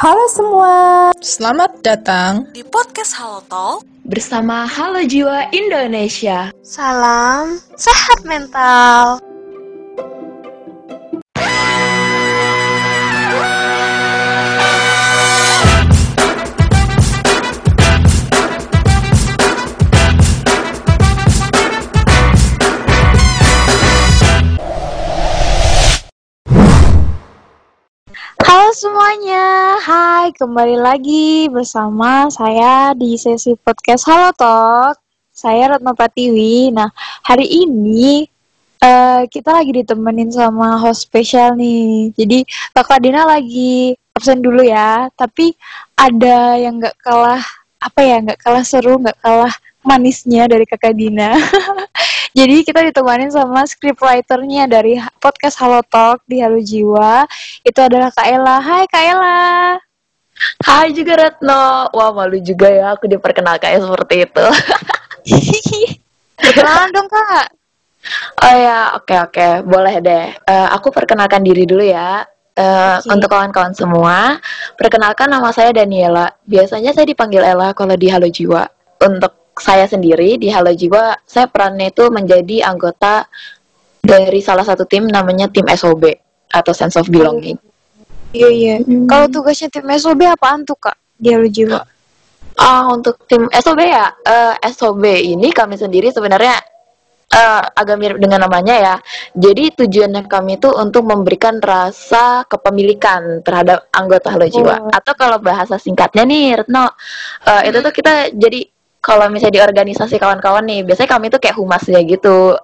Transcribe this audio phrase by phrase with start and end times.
[0.00, 0.74] Halo semua.
[1.20, 6.48] Selamat datang di podcast Halo Talk bersama Halo Jiwa Indonesia.
[6.64, 9.20] Salam sehat mental.
[29.10, 35.02] Semuanya, hai kembali lagi bersama saya di sesi podcast Halo Talk.
[35.34, 36.70] Saya Retno Pratiwi.
[36.70, 36.86] Nah,
[37.26, 38.30] hari ini
[38.78, 42.14] uh, kita lagi ditemenin sama host spesial nih.
[42.14, 45.58] Jadi Kakak Dina lagi absen dulu ya, tapi
[45.98, 47.42] ada yang nggak kalah
[47.82, 49.50] apa ya, nggak kalah seru, nggak kalah
[49.82, 51.34] manisnya dari Kakak Dina.
[52.40, 57.28] Jadi kita ditemanin sama scriptwriternya dari podcast Halo Talk di Halo Jiwa.
[57.60, 58.56] Itu adalah Kak Ella.
[58.64, 59.76] Hai Kak Ella.
[60.64, 61.92] Hai juga Retno.
[61.92, 64.46] Wah malu juga ya aku diperkenalkan seperti itu.
[66.40, 67.52] Perkenalan dong Kak.
[68.40, 70.32] Oh ya, oke oke, boleh deh.
[70.48, 72.24] Uh, aku perkenalkan diri dulu ya.
[72.56, 73.20] Uh, okay.
[73.20, 74.40] Untuk kawan-kawan semua,
[74.80, 76.32] perkenalkan nama saya Daniela.
[76.48, 78.64] Biasanya saya dipanggil Ella kalau di Halo Jiwa.
[78.96, 83.28] Untuk saya sendiri di Halo Jiwa, saya perannya itu menjadi anggota
[84.00, 86.08] dari salah satu tim namanya tim SOB
[86.50, 87.60] atau Sense of Belonging.
[88.32, 88.76] Iya iya.
[88.80, 89.06] Hmm.
[89.06, 91.78] Kalau tugasnya tim SOB apaan tuh kak di Halo Jiwa?
[92.56, 96.56] Ah untuk tim SOB ya, uh, eh, SOB ini kami sendiri sebenarnya
[97.34, 98.94] uh, agak mirip dengan namanya ya.
[99.34, 104.76] Jadi tujuannya kami itu untuk memberikan rasa kepemilikan terhadap anggota Halo Jiwa.
[104.78, 104.90] Oh.
[104.90, 107.68] Atau kalau bahasa singkatnya nih, Retno, uh, hmm.
[107.68, 108.60] itu tuh kita jadi
[109.00, 112.56] kalau misalnya di organisasi kawan-kawan nih, biasanya kami tuh kayak humasnya gitu.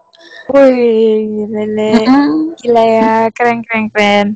[0.53, 1.91] Wih, gila,
[2.55, 4.27] gila ya, keren keren keren.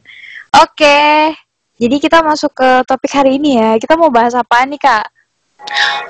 [0.59, 1.31] Oke,
[1.79, 3.79] jadi kita masuk ke topik hari ini ya.
[3.79, 5.07] Kita mau bahas apa nih kak?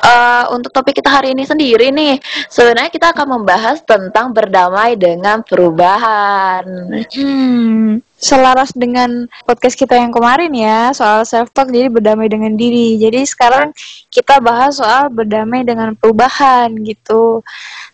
[0.00, 2.16] Uh, untuk topik kita hari ini sendiri nih,
[2.48, 6.64] sebenarnya kita akan membahas tentang berdamai dengan perubahan.
[7.12, 13.00] Hmm, selaras dengan podcast kita yang kemarin ya soal self talk jadi berdamai dengan diri.
[13.00, 13.72] Jadi sekarang
[14.12, 17.40] kita bahas soal berdamai dengan perubahan gitu.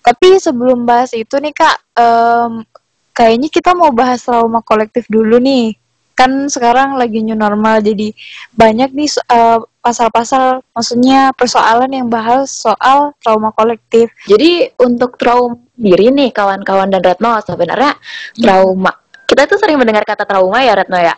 [0.02, 2.66] Tapi sebelum bahas itu nih kak um,
[3.14, 5.78] kayaknya kita mau bahas trauma kolektif dulu nih.
[6.18, 8.10] Kan sekarang lagi new normal jadi
[8.56, 14.10] banyak nih uh, pasal-pasal maksudnya persoalan yang bahas soal trauma kolektif.
[14.26, 17.94] Jadi untuk trauma diri nih kawan-kawan dan Retno sebenarnya
[18.34, 18.90] trauma
[19.30, 21.14] kita tuh sering mendengar kata trauma ya Retno ya?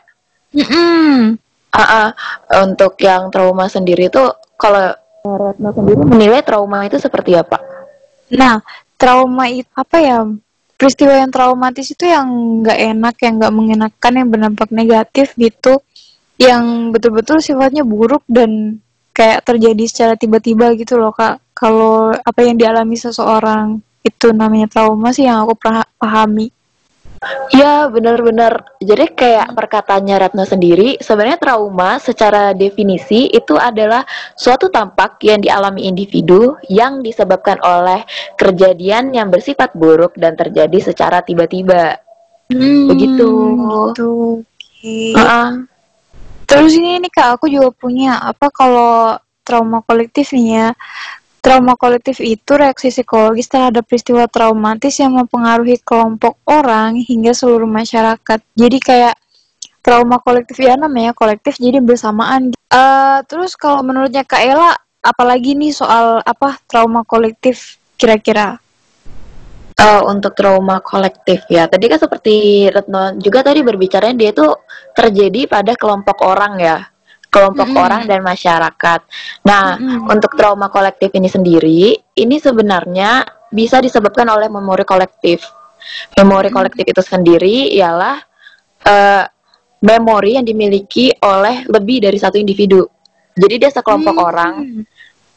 [0.53, 2.09] Mm uh -uh.
[2.65, 4.93] untuk yang trauma sendiri tuh kalau
[5.25, 7.56] Retno sendiri menilai trauma itu seperti apa?
[8.37, 8.61] Nah
[9.00, 10.29] trauma itu apa ya
[10.79, 12.29] peristiwa yang traumatis itu yang
[12.62, 15.81] nggak enak yang nggak mengenakan yang berdampak negatif gitu
[16.38, 18.78] yang betul-betul sifatnya buruk dan
[19.10, 25.10] kayak terjadi secara tiba-tiba gitu loh kak kalau apa yang dialami seseorang itu namanya trauma
[25.10, 25.59] sih yang aku
[25.99, 26.54] pahami
[27.50, 28.78] Ya benar-benar.
[28.78, 34.06] Jadi kayak perkataannya Ratna sendiri, sebenarnya trauma secara definisi itu adalah
[34.38, 38.06] suatu tampak yang dialami individu yang disebabkan oleh
[38.38, 41.99] kejadian yang bersifat buruk dan terjadi secara tiba-tiba.
[42.55, 43.28] Hmm, Begitu.
[43.91, 44.12] Gitu.
[44.78, 45.10] Okay.
[45.10, 45.50] Uh -uh.
[46.49, 50.69] Terus ini nih kak, aku juga punya apa kalau trauma kolektif nih ya.
[51.45, 58.41] Trauma kolektif itu reaksi psikologis terhadap peristiwa traumatis yang mempengaruhi kelompok orang hingga seluruh masyarakat.
[58.57, 59.15] Jadi kayak
[59.85, 62.57] trauma kolektif ya namanya kolektif jadi bersamaan.
[62.73, 64.73] Uh, terus kalau menurutnya Kak Ella,
[65.05, 68.57] apalagi nih soal apa trauma kolektif kira-kira?
[69.78, 74.43] Uh, untuk trauma kolektif ya, tadi kan seperti Retno juga tadi berbicara dia itu
[74.91, 76.83] terjadi pada kelompok orang ya
[77.28, 77.84] kelompok mm -hmm.
[77.84, 79.00] orang dan masyarakat.
[79.44, 80.12] Nah, mm -hmm.
[80.12, 85.44] untuk trauma kolektif ini sendiri, ini sebenarnya bisa disebabkan oleh memori kolektif.
[86.17, 88.17] Memori kolektif itu sendiri ialah
[88.84, 89.25] uh,
[89.79, 92.85] memori yang dimiliki oleh lebih dari satu individu.
[93.38, 94.31] Jadi dia sekelompok mm -hmm.
[94.32, 94.55] orang.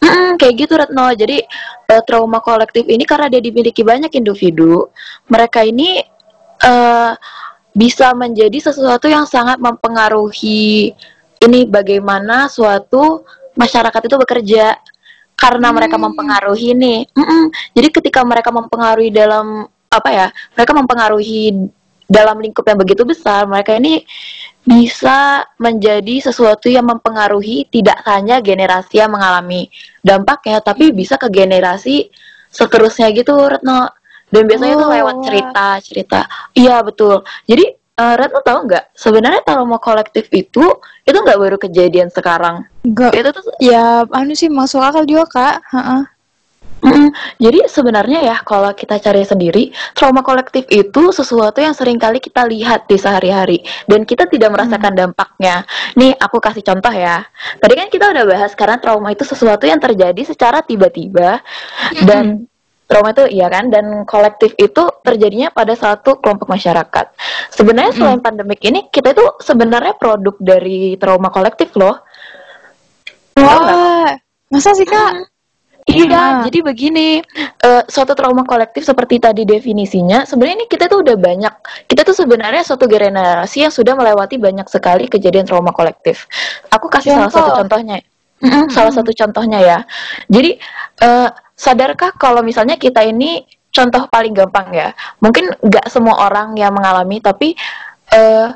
[0.02, 1.14] Mm, kayak gitu Retno.
[1.14, 1.46] Jadi
[1.94, 4.90] uh, trauma kolektif ini karena dia dimiliki banyak individu,
[5.30, 6.02] mereka ini
[6.66, 7.14] uh,
[7.72, 10.92] bisa menjadi sesuatu yang sangat mempengaruhi
[11.42, 13.24] ini bagaimana suatu
[13.56, 14.76] masyarakat itu bekerja
[15.38, 15.76] karena hmm.
[15.78, 17.00] mereka mempengaruhi nih.
[17.18, 17.44] Mm -mm.
[17.74, 20.28] Jadi ketika mereka mempengaruhi dalam apa ya?
[20.54, 21.70] Mereka mempengaruhi
[22.12, 24.04] dalam lingkup yang begitu besar, mereka ini
[24.62, 29.68] bisa menjadi sesuatu yang mempengaruhi tidak hanya generasi yang mengalami
[30.06, 32.14] dampaknya, tapi bisa ke generasi
[32.52, 33.90] seterusnya gitu, Retno.
[34.32, 34.80] Dan biasanya oh.
[34.80, 36.22] itu lewat cerita-cerita.
[36.56, 37.26] Iya betul.
[37.50, 37.66] Jadi
[38.00, 40.64] uh, Retno tahu nggak sebenarnya trauma kolektif itu
[41.04, 43.12] itu nggak baru kejadian sekarang Enggak.
[43.14, 45.56] itu tuh Ya, anu sih masuk akal juga, Kak.
[45.76, 46.02] Heeh.
[46.82, 52.18] Mm, jadi sebenarnya ya kalau kita cari sendiri trauma kolektif itu sesuatu yang sering kali
[52.18, 55.62] kita lihat di sehari-hari dan kita tidak merasakan dampaknya.
[55.94, 57.22] Nih aku kasih contoh ya.
[57.62, 61.46] Tadi kan kita udah bahas karena trauma itu sesuatu yang terjadi secara tiba-tiba
[62.02, 62.50] dan
[62.90, 67.06] trauma itu iya kan dan kolektif itu terjadinya pada satu kelompok masyarakat.
[67.54, 72.04] Sebenarnya selain pandemik ini kita itu sebenarnya produk dari trauma kolektif loh.
[73.40, 74.12] Wah,
[74.52, 75.32] masa sih, Kak?
[75.90, 76.42] Iya, Ah.
[76.46, 77.26] jadi begini,
[77.58, 81.54] eh, suatu trauma kolektif seperti tadi definisinya, sebenarnya ini kita tuh udah banyak,
[81.90, 86.30] kita tuh sebenarnya suatu generasi yang sudah melewati banyak sekali kejadian trauma kolektif.
[86.70, 87.42] Aku kasih salah Contoh.
[87.50, 87.98] satu contohnya.
[88.42, 89.80] Mm-mm, salah satu contohnya ya.
[90.30, 90.58] Jadi,
[91.02, 96.74] eh, sadarkah kalau misalnya kita ini contoh paling gampang ya, mungkin nggak semua orang yang
[96.74, 97.58] mengalami, tapi
[98.12, 98.48] eh,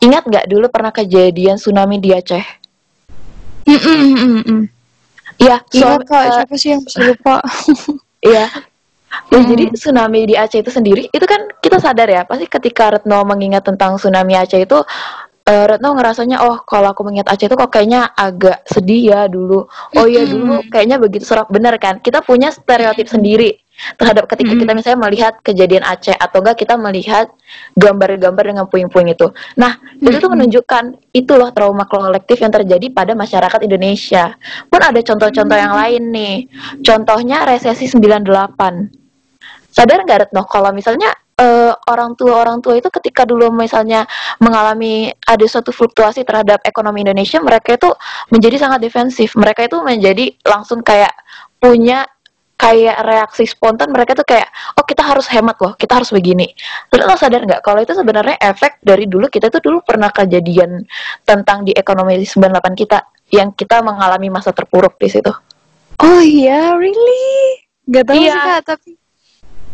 [0.00, 2.44] ingat nggak dulu pernah kejadian tsunami di Aceh?
[3.66, 4.62] Mm, mm, mm, mm.
[5.36, 6.22] Iya, Iya, Kak.
[6.24, 7.34] eh, Siapa sih yang bisa lupa?
[8.26, 8.48] Iya.
[9.32, 9.48] Ya, Hmm.
[9.48, 13.64] jadi tsunami di Aceh itu sendiri itu kan kita sadar ya pasti ketika Retno mengingat
[13.64, 14.76] tentang tsunami Aceh itu
[15.46, 19.64] eh, Retno ngerasanya oh kalau aku mengingat Aceh itu kok kayaknya agak sedih ya dulu
[19.70, 23.56] oh iya dulu kayaknya begitu serak bener kan kita punya stereotip sendiri
[24.00, 27.28] terhadap ketika kita misalnya melihat kejadian Aceh atau enggak kita melihat
[27.76, 29.28] gambar-gambar dengan puing-puing itu.
[29.60, 34.34] Nah itu tuh menunjukkan itu loh trauma kolektif yang terjadi pada masyarakat Indonesia.
[34.68, 36.36] Pun ada contoh-contoh yang lain nih.
[36.80, 39.06] Contohnya resesi 98
[39.76, 40.48] sadar nggak Retno?
[40.48, 44.08] Kalau misalnya eh, orang tua orang tua itu ketika dulu misalnya
[44.40, 47.92] mengalami ada suatu fluktuasi terhadap ekonomi Indonesia mereka itu
[48.32, 49.36] menjadi sangat defensif.
[49.36, 51.12] Mereka itu menjadi langsung kayak
[51.60, 52.08] punya
[52.56, 54.48] kayak reaksi spontan mereka tuh kayak
[54.80, 56.48] oh kita harus hemat loh kita harus begini
[56.88, 60.80] terus lo sadar nggak kalau itu sebenarnya efek dari dulu kita tuh dulu pernah kejadian
[61.22, 62.98] tentang di ekonomi 98 kita
[63.30, 65.32] yang kita mengalami masa terpuruk di situ
[65.96, 67.64] Oh iya, really?
[67.88, 68.32] Gak tahu Iya.
[68.36, 68.90] sih kak, tapi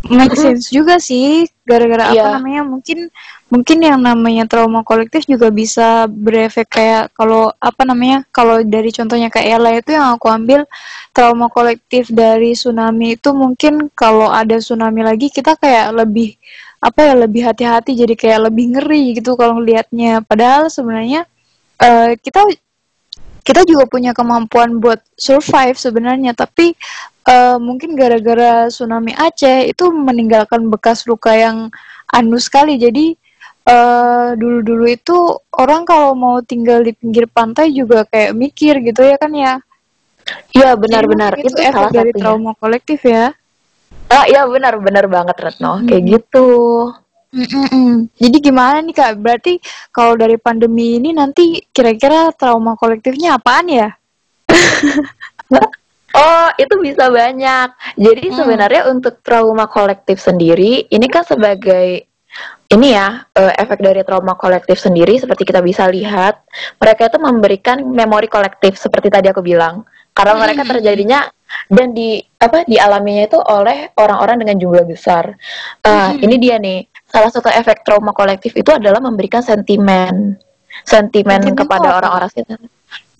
[0.06, 1.50] make sense juga sih.
[1.66, 2.38] Gara-gara apa Iya.
[2.38, 2.62] namanya?
[2.62, 3.10] Mungkin
[3.52, 8.24] mungkin yang namanya trauma kolektif juga bisa berefek kayak kalau apa namanya?
[8.32, 10.64] Kalau dari contohnya kayak Ella itu yang aku ambil
[11.12, 16.40] trauma kolektif dari tsunami itu mungkin kalau ada tsunami lagi kita kayak lebih
[16.80, 20.24] apa ya lebih hati-hati jadi kayak lebih ngeri gitu kalau ngelihatnya.
[20.24, 21.28] Padahal sebenarnya
[21.76, 22.48] eh, kita
[23.44, 26.72] kita juga punya kemampuan buat survive sebenarnya tapi
[27.28, 31.68] eh, mungkin gara-gara tsunami Aceh itu meninggalkan bekas luka yang
[32.08, 33.12] anu sekali jadi
[33.68, 35.16] eh, dulu-dulu itu
[35.54, 39.54] orang kalau mau tinggal di pinggir pantai juga kayak mikir gitu ya kan ya
[40.54, 43.34] iya benar-benar itu efek salah dari satunya trauma kolektif ya
[44.12, 46.48] Ah iya benar benar banget Retno kayak gitu.
[47.32, 48.12] Mm-mm.
[48.20, 49.16] Jadi gimana nih kak?
[49.16, 49.56] Berarti
[49.88, 53.88] kalau dari pandemi ini nanti kira-kira trauma kolektifnya apaan ya?
[56.12, 57.72] Oh itu bisa banyak.
[57.96, 58.36] Jadi Hmm.
[58.36, 62.04] sebenarnya untuk trauma kolektif sendiri ini kan sebagai
[62.72, 66.40] ini ya eh, efek dari trauma kolektif sendiri seperti kita bisa lihat
[66.80, 69.84] mereka itu memberikan memori kolektif seperti tadi aku bilang.
[70.12, 71.24] Karena mereka terjadinya
[71.72, 75.32] dan di apa dialaminya itu oleh orang-orang dengan jumlah besar.
[75.84, 76.84] Ah, Ini dia nih.
[77.08, 80.36] Salah satu efek trauma kolektif itu adalah memberikan sentimen.
[80.84, 82.60] Sentimen kepada orang-orang sekitar.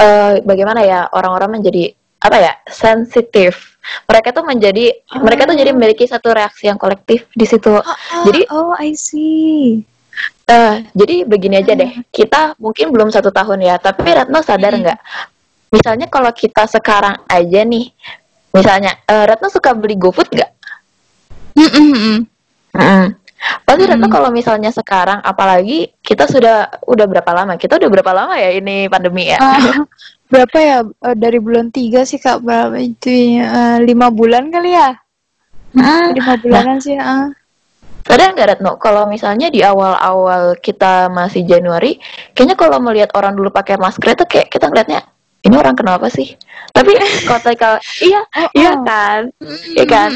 [0.03, 1.93] Eh, bagaimana ya orang-orang menjadi
[2.23, 3.75] apa ya sensitif.
[4.07, 7.75] Mereka tuh menjadi mereka tuh jadi memiliki satu reaksi yang kolektif di situ.
[8.23, 9.83] Jadi oh I see.
[10.47, 14.99] Eh, jadi begini aja deh, kita mungkin belum satu tahun ya, tapi Retno sadar nggak?
[15.73, 17.89] Misalnya kalau kita sekarang aja nih,
[18.53, 20.51] misalnya eh, Retno suka beli GoFood nggak?
[21.57, 22.29] Mm-mm-mm.
[22.77, 23.07] Mm-mm.
[23.67, 27.59] Pasti Retno kalau misalnya sekarang, apalagi kita sudah udah berapa lama?
[27.59, 29.39] Kita udah berapa lama ya ini pandemi ya?
[29.43, 29.83] Ah,
[30.33, 33.43] berapa ya Eh, dari bulan tiga sih kak berapa itu?
[33.43, 34.95] Eh, lima bulan kali ya
[35.73, 36.13] Mm.
[36.21, 37.33] lima bulanan sih ah.
[38.05, 42.03] Sadar nggak Retno, kalau misalnya di awal-awal kita masih Januari,
[42.35, 45.07] kayaknya kalau melihat orang dulu pakai masker itu kayak kita ngeliatnya,
[45.47, 46.35] ini orang kenapa sih?
[46.75, 46.93] Tapi
[47.31, 48.21] kalau kalau iya,
[48.59, 49.31] iya kan,
[49.79, 50.11] iya kan.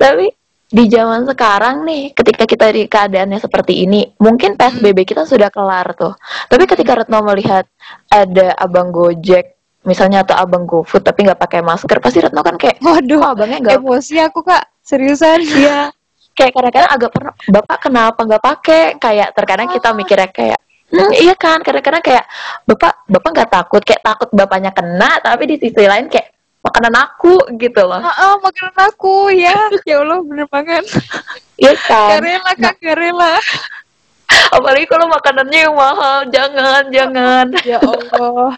[0.00, 0.32] Tapi
[0.68, 5.96] di zaman sekarang nih, ketika kita di keadaannya seperti ini, mungkin PSBB kita sudah kelar
[5.96, 6.12] tuh.
[6.52, 7.64] Tapi ketika Retno melihat
[8.12, 9.56] ada abang Gojek,
[9.88, 13.64] misalnya atau abang GoFood tapi nggak pakai masker, pasti Retno kan kayak, waduh oh abangnya
[13.64, 14.68] nggak emosi aku kak.
[14.84, 15.40] Seriusan?
[15.64, 15.88] Iya.
[16.36, 18.82] Kayak kadang-kadang agak pernah Bapak kenapa nggak pakai?
[19.02, 22.24] Kayak terkadang kita mikirnya kayak Hmm, iya kan, kadang-kadang kayak
[22.64, 27.34] Bapak Bapak nggak takut, kayak takut bapaknya kena, tapi di sisi lain kayak makanan aku
[27.56, 28.02] gitu loh.
[28.02, 29.56] Ah, ah, makanan aku ya.
[29.88, 30.84] Ya Allah bener banget.
[31.58, 32.20] Iya gak kan?
[32.22, 33.34] rela kak gak rela
[34.52, 36.18] apalagi kalau makanannya yang mahal.
[36.28, 37.46] Jangan jangan.
[37.64, 38.56] Ya Allah.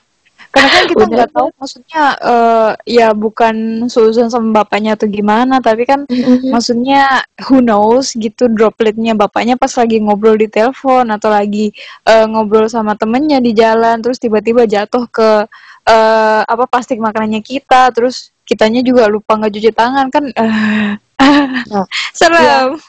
[0.50, 5.87] Karena kan kita nggak tahu maksudnya eh, ya bukan susun sama bapaknya atau gimana tapi
[5.87, 6.11] kan
[6.50, 11.71] maksudnya who knows gitu dropletnya bapaknya pas lagi ngobrol di telepon atau lagi
[12.02, 15.47] eh, ngobrol sama temennya di jalan terus tiba-tiba jatuh ke
[15.87, 21.84] eh, apa plastik makanannya kita terus kitanya juga lupa nggak cuci tangan kan eh, Nah,
[22.18, 22.80] serem.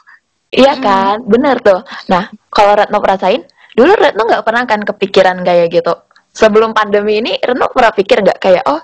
[0.51, 0.73] iya.
[0.79, 1.83] Kan bener tuh.
[2.07, 3.43] Nah kalau Retno perasain
[3.75, 5.93] dulu Retno nggak pernah kan kepikiran kayak gitu?
[6.31, 8.79] Sebelum pandemi ini Retno pernah pikir nggak kayak oh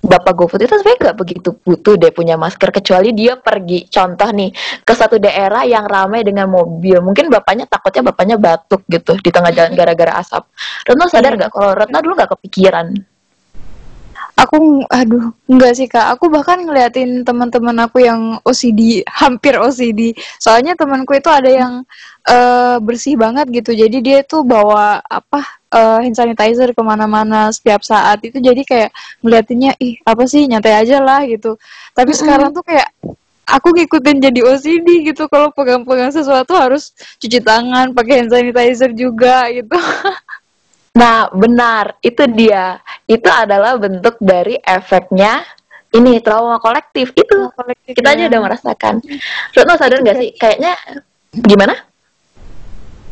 [0.00, 3.84] Bapak GoFood itu sebenarnya nggak begitu butuh deh punya masker kecuali dia pergi.
[3.84, 7.04] Contoh nih ke satu daerah yang ramai dengan mobil.
[7.04, 10.48] Mungkin bapaknya takutnya bapaknya batuk gitu di tengah jalan gara-gara asap.
[10.88, 11.52] Retno sadar nggak?
[11.52, 12.86] Kalau Retno dulu nggak kepikiran.
[14.40, 16.16] Aku aduh enggak sih kak.
[16.16, 21.84] Aku bahkan ngeliatin teman-teman aku yang OCD hampir OCD soalnya temanku itu ada yang
[22.24, 23.76] eh, bersih banget gitu.
[23.76, 28.90] Jadi dia tuh bawa apa eh, hand sanitizer ke mana-mana setiap saat itu jadi kayak
[29.22, 31.56] ngeliatinnya ih apa sih nyantai aja lah gitu
[31.94, 32.90] tapi sekarang tuh kayak
[33.50, 39.50] aku ngikutin jadi OCD gitu kalau pegang-pegang sesuatu harus cuci tangan pakai hand sanitizer juga
[39.50, 39.74] gitu
[40.90, 42.82] Nah, benar, itu dia.
[43.06, 45.46] Itu adalah bentuk dari efeknya
[45.94, 47.38] ini trauma kolektif itu.
[47.86, 48.94] Kita aja udah merasakan.
[49.54, 50.30] Retno sadar nggak sih?
[50.34, 50.74] Kayaknya
[51.34, 51.74] gimana?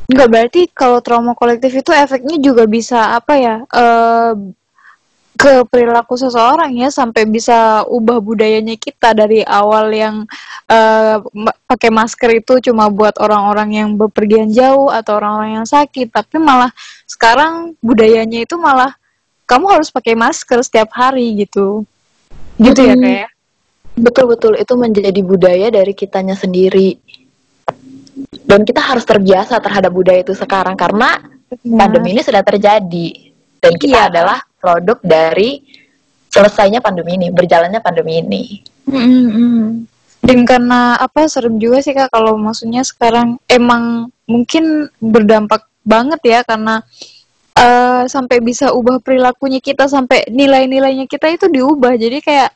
[0.09, 4.33] Enggak berarti kalau trauma kolektif itu efeknya juga bisa apa ya eh
[5.39, 10.27] ke perilaku seseorang ya sampai bisa ubah budayanya kita dari awal yang
[11.31, 16.43] ma- pakai masker itu cuma buat orang-orang yang bepergian jauh atau orang-orang yang sakit tapi
[16.43, 16.75] malah
[17.07, 18.91] sekarang budayanya itu malah
[19.47, 21.87] kamu harus pakai masker setiap hari gitu
[22.59, 23.05] gitu ya Mm-mm.
[23.05, 23.31] kayak
[23.99, 27.03] Betul-betul itu menjadi budaya dari kitanya sendiri.
[28.29, 31.17] Dan kita harus terbiasa terhadap budaya itu sekarang karena
[31.65, 33.09] pandemi ini sudah terjadi
[33.59, 34.09] dan kita Iya.
[34.13, 35.65] adalah produk dari
[36.29, 38.43] selesainya pandemi ini, berjalannya pandemi ini.
[38.85, 39.89] Mm-mm.
[40.21, 46.41] Dan karena apa serem juga sih kak kalau maksudnya sekarang emang mungkin berdampak banget ya
[46.45, 46.85] karena
[47.57, 52.51] eh, sampai bisa ubah perilakunya kita sampai nilai-nilainya kita itu diubah jadi kayak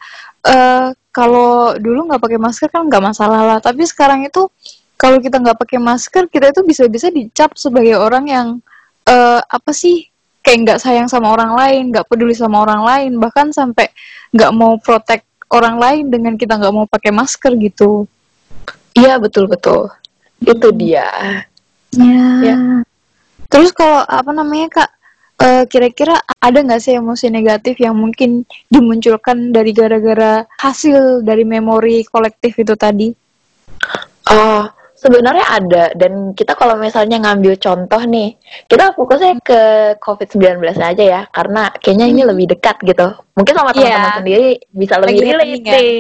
[0.53, 4.53] eh, kalau dulu nggak pakai masker kan nggak masalah lah tapi sekarang itu
[5.03, 8.47] kalau kita nggak pakai masker kita itu bisa-bisa dicap sebagai orang yang
[9.11, 10.07] eh, apa sih
[10.47, 13.91] kayak nggak sayang sama orang lain nggak peduli sama orang lain bahkan sampai
[14.31, 18.07] nggak mau protect orang lain dengan kita nggak mau pakai masker gitu
[18.93, 19.89] Iya, betul-betul.
[20.45, 21.09] Itu dia.
[21.97, 22.57] ya, Ya.
[23.49, 24.91] terus kalau apa namanya kak
[25.45, 32.01] eh, kira-kira ada nggak sih emosi negatif yang mungkin dimunculkan dari gara-gara hasil dari memori
[32.09, 33.13] kolektif itu tadi
[34.33, 34.65] Oh,
[35.03, 38.39] sebenarnya ada dan kita kalau misalnya ngambil contoh nih,
[38.71, 39.61] kita fokusnya ke
[39.99, 43.11] COVID-19 aja ya karena kayaknya ini lebih dekat gitu.
[43.35, 44.19] Mungkin sama teman-teman Iya.
[44.23, 45.91] sendiri bisa lebih Lagi relate nih.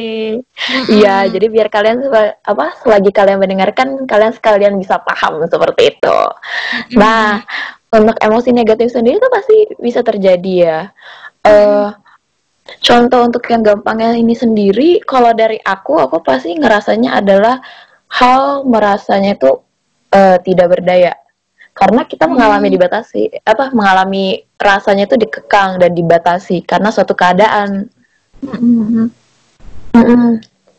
[1.02, 1.98] Iya, jadi biar kalian
[2.46, 6.18] apa selagi kalian mendengarkan kalian sekalian bisa paham seperti itu.
[6.94, 7.42] Nah,
[7.90, 10.80] untuk emosi negatif sendiri itu pasti bisa terjadi ya.
[11.42, 11.88] Eh
[12.78, 17.58] contoh untuk yang gampangnya ini sendiri, kalau dari aku, aku pasti ngerasanya adalah
[18.12, 19.50] hal merasanya itu
[20.12, 21.16] eh, tidak berdaya.
[21.72, 27.88] Karena kita mengalami dibatasi, apa mengalami rasanya itu dikekang dan dibatasi karena suatu keadaan.
[28.44, 29.08] Mm-mm.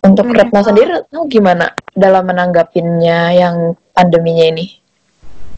[0.04, 0.36] Untuk Hmm.
[0.36, 4.66] Retno sendiri, Retno gimana dalam menanggapinnya yang pandeminya ini?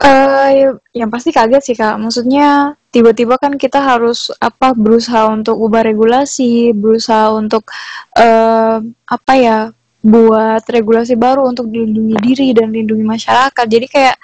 [0.05, 1.97] Eh, ya- yang pasti kaget sih kak.
[1.97, 7.67] Maksudnya tiba-tiba kan kita harus apa berusaha untuk ubah regulasi, berusaha untuk
[8.15, 9.73] eh, apa ya
[10.05, 13.65] buat regulasi baru untuk dilindungi diri dan lindungi masyarakat.
[13.65, 14.15] Jadi kayak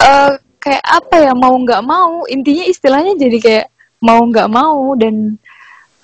[0.00, 3.66] eh kayak apa ya mau nggak mau intinya istilahnya jadi kayak
[4.02, 5.36] mau nggak mau dan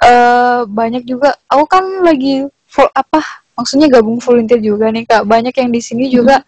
[0.04, 3.20] eh banyak juga aku kan lagi full apa
[3.56, 5.24] maksudnya gabung volunteer juga nih kak.
[5.24, 6.44] Banyak yang di sini juga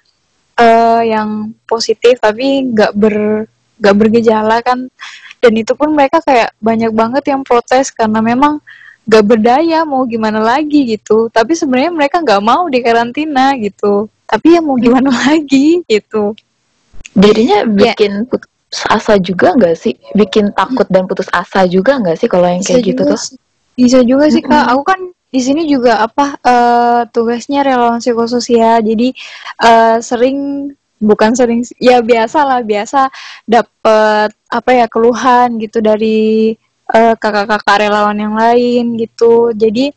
[0.61, 3.49] eh yang positif tapi nggak ber
[3.81, 4.85] nggak bergejala kan.
[5.41, 8.61] Dan itu pun mereka kayak banyak banget yang protes karena memang
[9.05, 14.57] nggak berdaya mau gimana lagi gitu tapi sebenarnya mereka nggak mau di karantina gitu tapi
[14.57, 16.33] ya mau gimana lagi gitu
[17.15, 17.95] Jadinya Ya.
[17.95, 18.51] bikin putus
[18.91, 19.95] asa juga nggak sih?
[20.19, 23.19] Bikin takut dan putus asa juga nggak sih kalau yang bisa kayak gitu tuh?
[23.19, 23.39] sih.
[23.75, 29.11] bisa juga sih kak aku kan di sini juga apa eh, tugasnya relawan psikososial jadi
[29.63, 33.11] eh, sering bukan sering ya biasa lah biasa
[33.45, 36.55] dapet apa ya keluhan gitu dari
[36.95, 39.51] eh, kakak-kakak relawan yang lain gitu.
[39.53, 39.91] Jadi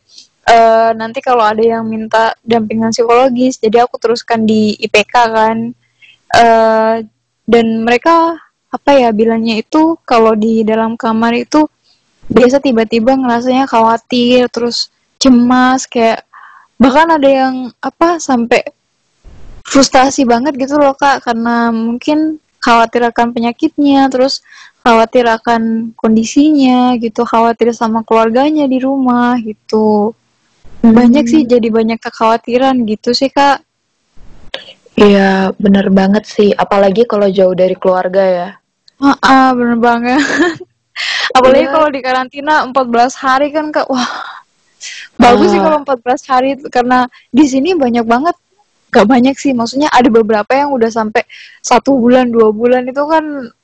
[0.50, 5.58] eh, nanti kalau ada yang minta dampingan psikologis jadi aku teruskan di IPK kan.
[6.34, 6.96] Eh
[7.48, 8.36] dan mereka
[8.68, 11.64] apa ya bilangnya itu kalau di dalam kamar itu
[12.28, 16.28] biasa tiba-tiba ngerasanya khawatir terus cemas kayak
[16.76, 18.62] bahkan ada yang apa sampai
[19.64, 21.24] frustasi banget gitu loh kak.
[21.24, 24.44] Karena mungkin khawatir akan penyakitnya terus
[24.88, 30.16] khawatir akan kondisinya gitu khawatir sama keluarganya di rumah gitu
[30.80, 33.60] banyak sih jadi banyak kekhawatiran gitu sih kak
[34.98, 36.50] Iya, bener banget sih.
[36.58, 38.50] Apalagi kalau jauh dari keluarga ya.
[38.98, 40.18] ah ah, bener banget
[41.38, 41.74] apalagi Iya.
[41.76, 44.10] kalau di karantina 14 hari kan kak wah
[45.16, 45.70] bagus sih Ah.
[45.70, 48.34] kalau 14 hari karena di sini banyak banget
[48.90, 51.22] gak banyak sih maksudnya ada beberapa yang udah sampai
[51.62, 53.22] satu bulan dua bulan itu kan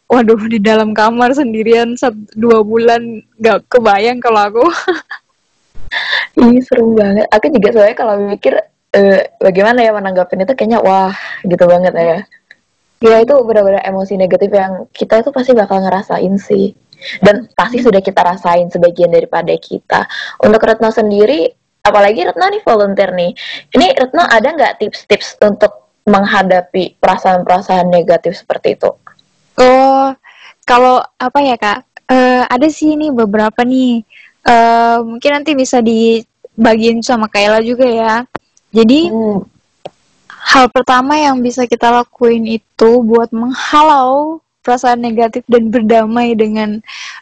[0.07, 4.65] waduh di dalam kamar sendirian sat- dua bulan gak kebayang kalau aku
[6.33, 7.29] Ih, seru banget.
[7.29, 8.57] Aku juga soalnya kalau mikir
[8.93, 11.13] eh, bagaimana ya menanggapin itu kayaknya wah
[11.45, 12.19] gitu banget ya.
[13.03, 16.73] Ya itu benar-benar emosi negatif yang kita itu pasti bakal ngerasain sih.
[17.19, 20.07] Dan pasti sudah kita rasain sebagian daripada kita.
[20.39, 21.51] Untuk Retno sendiri,
[21.83, 23.31] apalagi Retno nih volunteer nih.
[23.75, 28.89] Ini Retno ada nggak tips-tips untuk menghadapi perasaan-perasaan negatif seperti itu?
[29.59, 30.13] Oh,
[30.65, 31.85] kalau apa ya kak?
[32.09, 34.01] Eh, ada sih nih beberapa nih.
[34.43, 38.15] Eh, mungkin nanti bisa dibagiin sama Kayla juga ya.
[38.73, 39.45] Jadi Hmm,
[40.27, 46.79] hal pertama yang bisa kita lakuin itu buat menghalau perasaan negatif dan berdamai dengan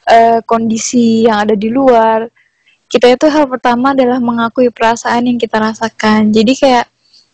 [0.08, 2.30] eh, kondisi yang ada di luar.
[2.92, 6.32] Kita itu hal pertama adalah mengakui perasaan yang kita rasakan.
[6.32, 6.86] Jadi kayak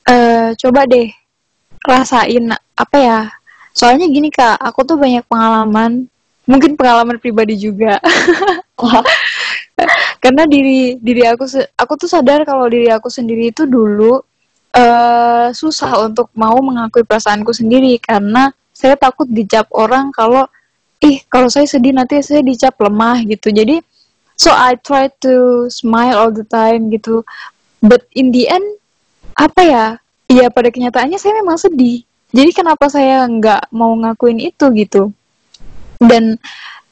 [0.10, 1.10] eh, coba deh
[1.86, 3.22] rasain apa ya?
[3.78, 6.10] Soalnya gini kak, aku tuh banyak pengalaman,
[6.50, 8.02] mungkin pengalaman pribadi juga.
[10.24, 11.46] Karena diri diri aku
[11.78, 14.18] aku tuh sadar kalau diri aku sendiri itu dulu
[14.74, 20.50] eh susah untuk mau mengakui perasaanku sendiri karena saya takut dicap orang kalau
[21.02, 23.54] ih kalau saya sedih nanti saya dicap lemah gitu.
[23.54, 23.78] Jadi
[24.34, 27.22] so I try to smile all the time gitu.
[27.86, 28.66] But in the end
[29.38, 29.86] apa ya?
[30.28, 32.07] Ya pada kenyataannya saya memang sedih.
[32.32, 35.12] Jadi kenapa saya nggak mau ngakuin itu gitu?
[35.98, 36.38] Dan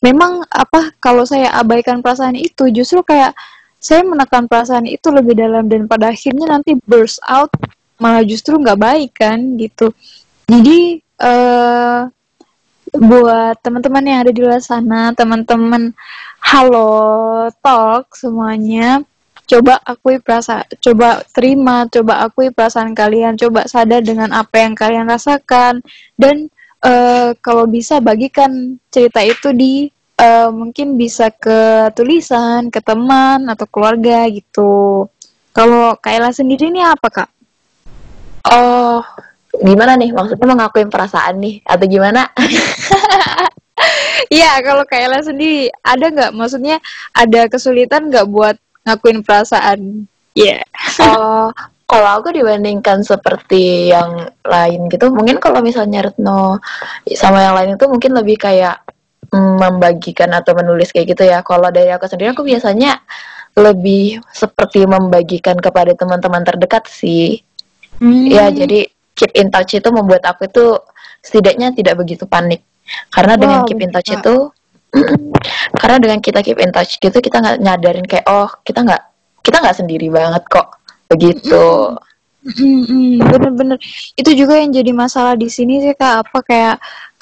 [0.06, 3.34] memang apa kalau saya abaikan perasaan itu justru kayak
[3.82, 7.54] saya menekan perasaan itu lebih dalam dan pada akhirnya nanti burst out
[8.02, 9.94] malah justru nggak baik kan gitu
[10.50, 12.02] jadi eh
[12.96, 15.92] buat teman-teman yang ada di luar sana teman-teman
[16.40, 19.04] halo talk semuanya
[19.46, 25.06] coba akui perasaan coba terima coba akui perasaan kalian coba sadar dengan apa yang kalian
[25.06, 25.86] rasakan
[26.18, 26.50] dan
[26.82, 29.74] eh, kalau bisa bagikan cerita itu di
[30.18, 35.06] eh, mungkin bisa ke tulisan ke teman atau keluarga gitu
[35.56, 37.30] kalau Kayla sendiri ini apa kak
[38.46, 39.02] Oh,
[39.58, 40.14] gimana nih?
[40.14, 41.66] Maksudnya mengakuin perasaan nih?
[41.66, 42.30] Atau gimana?
[44.32, 46.32] Iya, kalau Kayla sendiri ada nggak?
[46.34, 46.80] Maksudnya
[47.14, 48.56] ada kesulitan nggak buat
[48.86, 50.06] ngakuin perasaan?
[50.38, 50.62] Iya.
[51.02, 51.50] Oh,
[51.92, 56.62] kalau aku dibandingkan seperti yang lain gitu, mungkin kalau misalnya Retno
[57.14, 58.86] sama yang lain itu mungkin lebih kayak
[59.34, 61.42] mm, membagikan atau menulis kayak gitu ya.
[61.42, 63.02] Kalau dari aku sendiri, aku biasanya
[63.56, 67.40] lebih seperti membagikan kepada teman-teman terdekat sih.
[67.98, 68.28] Hmm.
[68.28, 70.76] Ya, jadi keep in touch itu membuat aku itu
[71.24, 72.62] setidaknya tidak begitu panik.
[73.10, 74.52] Karena dengan Wow, keep in touch itu,
[75.80, 79.04] karena dengan kita keep in touch gitu, kita nggak nyadarin kayak oh kita nggak
[79.46, 80.68] kita nggak sendiri banget kok.
[81.10, 81.94] Begitu.
[83.22, 83.78] Bener-bener.
[84.14, 86.30] Itu juga yang jadi masalah di sini sih kak.
[86.30, 86.76] Apa kayak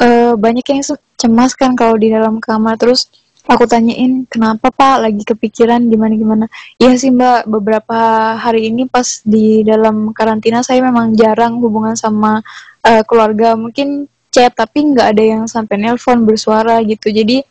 [0.03, 0.81] eh, banyak yang
[1.15, 2.75] cemas kan kalau di dalam kamar.
[2.75, 3.07] Terus
[3.47, 5.03] aku tanyain kenapa pak?
[5.03, 6.45] Lagi kepikiran gimana gimana?
[6.79, 7.47] Iya sih mbak.
[7.47, 7.99] Beberapa
[8.39, 12.43] hari ini pas di dalam karantina saya memang jarang hubungan sama
[12.83, 13.55] eh, keluarga.
[13.55, 17.12] Mungkin chat tapi nggak ada yang sampai nelpon bersuara gitu.
[17.12, 17.43] Jadi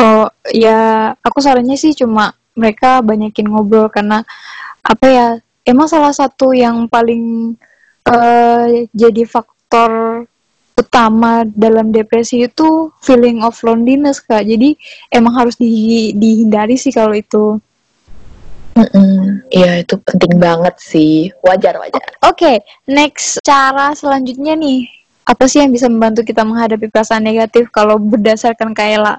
[0.00, 4.24] oh ya aku sarannya sih cuma mereka banyakin ngobrol karena
[4.80, 5.28] apa ya
[5.66, 7.54] emang salah satu yang paling
[8.06, 10.24] eh, jadi faktor
[10.76, 14.76] utama dalam depresi itu feeling of loneliness kak jadi
[15.08, 17.56] emang harus di- dihindari sih kalau itu.
[19.48, 22.02] Iya itu penting banget sih wajar wajar.
[22.20, 24.84] oke next cara selanjutnya nih
[25.24, 29.16] apa sih yang bisa membantu kita menghadapi perasaan negatif kalau berdasarkan Kayla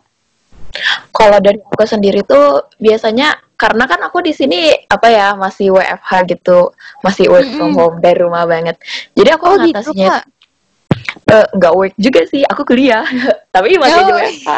[1.12, 6.12] Kalau dari aku sendiri tuh biasanya karena kan aku di sini apa ya masih WFH
[6.30, 6.72] gitu.
[7.02, 8.78] Masih work from home dari rumah banget.
[9.18, 10.24] Jadi aku oh gitu mengatasinya kak.
[11.28, 12.46] Eh, nggak work juga sih.
[12.46, 13.04] Aku kuliah.
[13.56, 14.14] Tapi masih di.
[14.14, 14.50] WFH.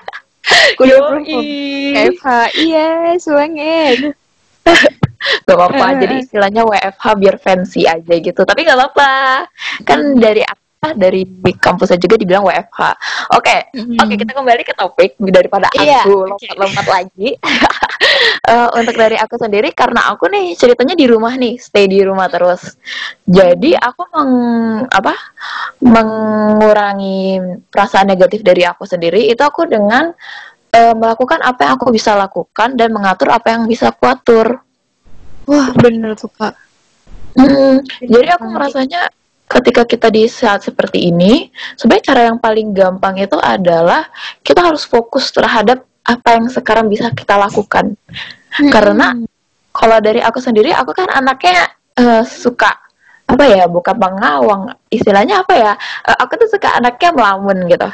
[0.78, 1.48] kuliah from home.
[1.94, 4.14] KFH iya banget
[5.44, 8.40] Gak apa-apa, jadi istilahnya WFH biar fancy aja gitu.
[8.40, 9.44] Tapi gak apa-apa,
[9.84, 11.28] kan dari aku dari
[11.60, 12.80] kampusnya juga dibilang WFH.
[13.36, 14.00] Oke, Mm-mm.
[14.00, 17.28] oke kita kembali ke topik daripada Iya, aku lompat-lompat lagi.
[18.40, 22.26] Eh, untuk dari aku sendiri karena aku nih ceritanya di rumah nih, stay di rumah
[22.26, 22.74] terus.
[23.28, 24.32] Jadi aku meng
[24.88, 25.14] apa
[25.84, 27.38] mengurangi
[27.68, 30.10] perasaan negatif dari aku sendiri itu aku dengan
[30.72, 34.64] eh, melakukan apa yang aku bisa lakukan dan mengatur apa yang bisa aku atur.
[35.44, 36.56] Wah, bener tuh, Kak.
[37.36, 39.06] Hmm, jadi aku merasanya
[39.50, 44.06] ketika kita di saat seperti ini, sebenarnya cara yang paling gampang itu adalah
[44.46, 47.98] kita harus fokus terhadap apa yang sekarang bisa kita lakukan.
[48.70, 49.18] Karena
[49.74, 51.66] kalau dari aku sendiri, aku kan anaknya
[51.98, 52.70] eh, suka
[53.30, 55.72] apa ya, bukan pengawang, istilahnya apa ya?
[56.06, 57.90] eh, aku tuh suka anaknya melamun gitu.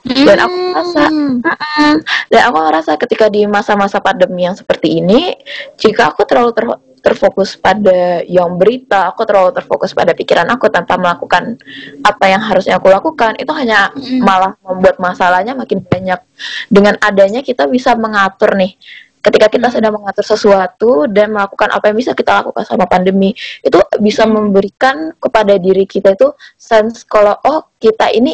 [0.00, 2.00] Dan aku merasa Hmm.
[2.32, 5.36] Dan aku merasa ketika di masa-masa pandemi yang seperti ini,
[5.76, 11.00] jika aku terlalu ter- terfokus pada yang berita, aku terlalu terfokus pada pikiran aku tanpa
[11.00, 11.56] melakukan
[12.04, 13.88] apa yang harusnya aku lakukan, itu hanya
[14.20, 16.20] malah membuat masalahnya makin banyak.
[16.68, 18.76] Dengan adanya kita bisa mengatur nih.
[19.20, 19.74] Ketika kita Mm.
[19.76, 25.12] sedang mengatur sesuatu dan melakukan apa yang bisa kita lakukan sama pandemi, itu bisa memberikan
[25.20, 28.32] kepada diri kita itu sense kalau oh kita ini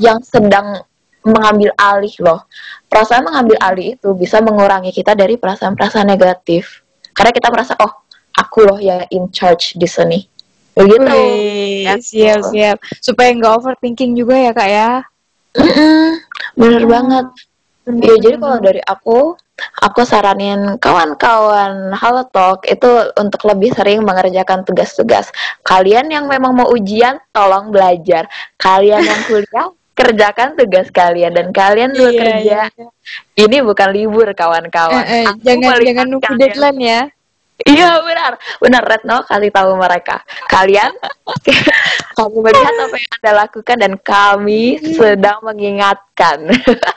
[0.00, 0.80] yang sedang
[1.22, 2.48] mengambil alih loh.
[2.88, 6.80] Perasaan mengambil alih itu bisa mengurangi kita dari perasaan-perasaan negatif.
[7.12, 7.92] Karena kita merasa oh
[8.32, 10.24] aku loh yang in charge di sini.
[10.72, 11.04] Begitu.
[11.04, 12.00] Wih, Ya.
[12.00, 14.90] siap siap supaya nggak overthinking juga ya kak ya
[15.52, 16.16] Mm-mm,
[16.56, 17.26] bener banget.
[17.84, 19.36] Iya, jadi kalau dari aku,
[19.82, 22.88] aku saranin kawan-kawan Halo Talk itu
[23.18, 25.30] untuk lebih sering mengerjakan tugas-tugas.
[25.66, 28.26] Kalian yang memang mau ujian, tolong belajar.
[28.56, 32.58] Kalian yang kuliah, kerjakan tugas kalian dan kalian dulu Iya, kerja.
[32.72, 32.88] iya.
[33.36, 35.04] Ini bukan libur kawan-kawan.
[35.04, 37.02] Eh, eh, Aku jangan jangan nunggu deadline ya
[37.62, 40.18] Iya benar, benar Retno kasih tahu mereka.
[40.50, 40.90] Kalian,
[42.18, 46.50] kami melihat apa yang anda lakukan dan kami sedang mengingatkan.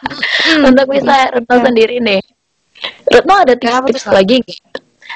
[0.67, 2.17] Untuk bisa Retno sendiri nih,
[3.05, 4.13] Retno ada tips-tips Kak?
[4.13, 4.39] lagi?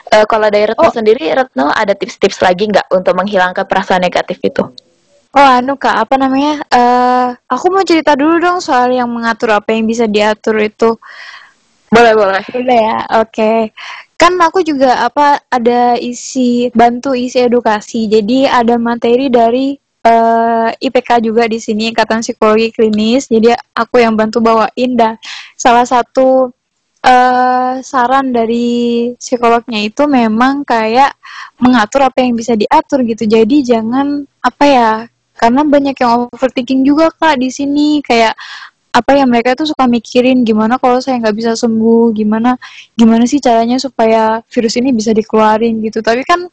[0.10, 0.93] Eh, kalau dari Retno Oh.
[0.93, 4.63] sendiri, Retno ada tips-tips lagi nggak untuk menghilangkan perasaan negatif itu?
[5.29, 9.77] oh anu kak apa namanya eh aku mau cerita dulu dong soal yang mengatur apa
[9.77, 10.97] yang bisa diatur itu
[11.89, 12.41] Boleh boleh.
[12.49, 13.73] Boleh ya, oke.
[14.13, 18.05] Kan aku juga apa ada isi bantu isi edukasi.
[18.05, 19.73] Jadi ada materi dari
[20.05, 23.25] eh, IPK juga di sini Ikatan Psikologi Klinis.
[23.25, 25.17] Jadi aku yang bantu bawain dah.
[25.58, 26.53] Salah satu
[27.03, 31.15] eh, saran dari psikolognya itu memang kayak
[31.59, 33.23] mengatur apa yang bisa diatur gitu.
[33.27, 34.91] Jadi jangan apa ya?
[35.39, 38.35] Karena banyak yang overthinking juga kak di sini kayak
[38.89, 42.57] apa ya mereka tuh suka mikirin gimana kalau saya nggak bisa sembuh gimana
[42.97, 46.49] gimana sih caranya supaya virus ini bisa dikeluarin gitu tapi kan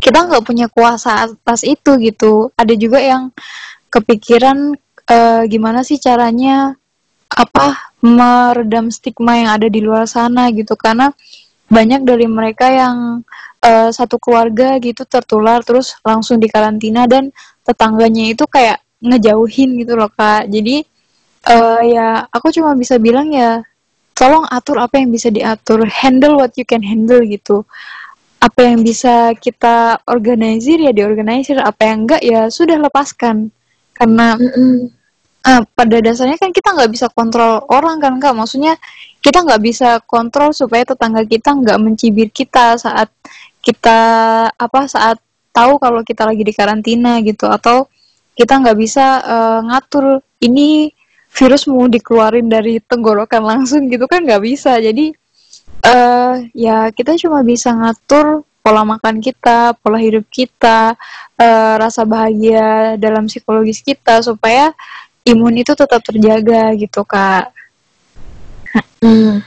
[0.00, 3.28] kita nggak punya kuasa atas itu gitu ada juga yang
[3.92, 4.72] kepikiran
[5.04, 6.72] eh, gimana sih caranya
[7.28, 10.74] apa meredam stigma yang ada di luar sana gitu.
[10.76, 11.12] Karena
[11.70, 13.22] banyak dari mereka yang
[13.62, 17.30] eh, satu keluarga gitu tertular terus langsung dikarantina dan
[17.62, 20.48] tetangganya itu kayak ngejauhin gitu loh kak.
[20.50, 20.84] Jadi
[21.40, 23.64] eh ya aku cuma bisa bilang ya
[24.12, 25.88] tolong atur apa yang bisa diatur.
[25.88, 27.64] Handle what you can handle gitu.
[28.40, 31.56] Apa yang bisa kita organisir ya diorganisir.
[31.60, 33.48] Apa yang enggak ya sudah lepaskan.
[33.96, 34.36] Karena
[35.46, 38.34] eh, pada dasarnya kan kita nggak bisa kontrol orang kan kak.
[38.36, 38.76] Maksudnya
[39.20, 43.08] kita nggak bisa kontrol supaya tetangga kita nggak mencibir kita saat
[43.60, 43.98] kita
[44.56, 45.20] apa saat
[45.52, 47.48] tahu kalau kita lagi di karantina gitu.
[47.48, 47.88] Atau
[48.36, 50.92] kita nggak bisa eh, ngatur ini
[51.30, 54.76] virus mau dikeluarin dari tenggorokan langsung gitu kan nggak bisa.
[54.80, 55.12] Jadi
[55.80, 60.92] eh ya kita cuma bisa ngatur pola makan kita pola hidup kita
[61.40, 64.76] eh, rasa bahagia dalam psikologis kita supaya
[65.30, 67.54] imun itu tetap terjaga gitu kak
[69.00, 69.40] Hmm.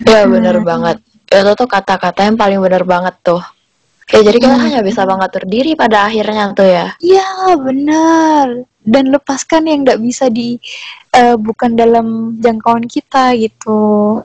[0.00, 0.32] Ya Hmm.
[0.32, 0.96] bener banget.
[1.28, 3.42] Itu tuh kata-kata yang paling bener banget tuh.
[4.08, 4.64] Ya jadi kita Hmm.
[4.64, 6.86] hanya bisa mengatur diri pada akhirnya tuh ya.
[6.96, 10.56] Iya benar dan lepaskan yang nggak bisa di
[11.12, 14.24] eh, bukan dalam jangkauan kita gitu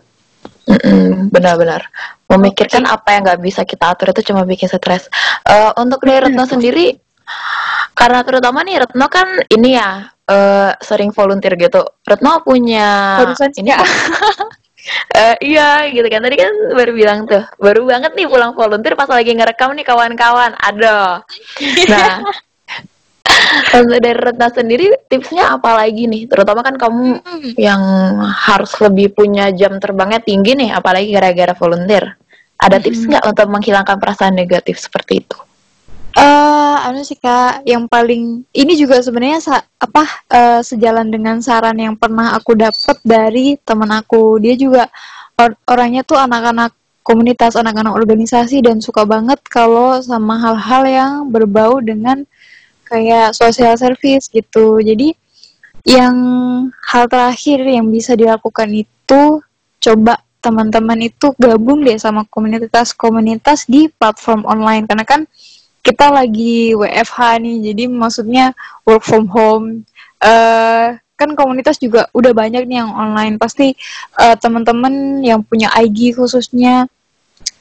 [1.27, 1.83] benar-benar.
[2.31, 5.11] Memikirkan apa yang nggak bisa kita atur itu cuma bikin stres.
[5.43, 6.95] Eh, untuk dari Retno sendiri,
[7.91, 11.81] karena terutama nih Retno kan ini ya eh, sering volunteer gitu.
[12.03, 13.87] Retno punya barusan sih ini Kak.
[15.15, 16.19] Eh, iya gitu kan.
[16.19, 20.51] Tadi kan baru bilang tuh baru banget nih pulang volunteer pas lagi ngerekam nih kawan-kawan.
[20.59, 21.23] Aduh.
[21.87, 22.19] Nah
[23.79, 26.27] untuk dari Retna sendiri tipsnya apa lagi nih?
[26.27, 27.55] Terutama kan kamu Hmm.
[27.55, 27.81] yang
[28.27, 32.19] harus lebih punya jam terbangnya tinggi nih apalagi gara-gara volunteer.
[32.59, 35.37] Ada tips nggak untuk menghilangkan perasaan negatif seperti itu
[36.13, 39.41] Eh, anu sih kak, yang paling ini juga sebenarnya
[39.81, 44.37] apa eh, sejalan dengan saran yang pernah aku dapat dari teman aku.
[44.37, 44.85] Dia juga
[45.41, 46.69] or- orangnya tuh anak-anak
[47.01, 52.21] komunitas, anak-anak organisasi dan suka banget kalau sama hal-hal yang berbau dengan
[52.85, 54.77] kayak social service gitu.
[54.85, 55.17] Jadi
[55.89, 56.15] yang
[56.93, 59.41] hal terakhir yang bisa dilakukan itu
[59.81, 65.21] coba teman-teman itu gabung deh sama komunitas-komunitas di platform online karena kan
[65.83, 68.45] kita lagi WFH nih, jadi maksudnya
[68.87, 69.83] work from home.
[70.23, 73.35] eh kan komunitas juga udah banyak nih yang online.
[73.37, 73.75] Pasti
[74.19, 76.87] eh, teman-teman yang punya IG khususnya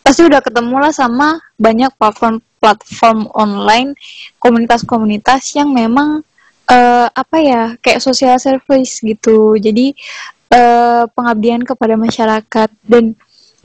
[0.02, 3.94] pasti udah ketemu lah sama banyak platform-platform online
[4.42, 6.22] komunitas-komunitas yang memang
[6.70, 9.58] eh, apa ya kayak social service gitu.
[9.58, 9.94] Jadi
[10.54, 13.18] eh, pengabdian kepada masyarakat dan